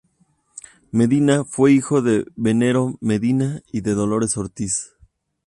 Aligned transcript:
Medina 0.89 1.43
fue 1.45 1.73
hijo 1.73 2.01
de 2.01 2.25
Venero 2.35 2.97
Medina 3.01 3.61
y 3.71 3.81
de 3.81 3.93
Dolores 3.93 4.35
Ortiz. 4.35 4.95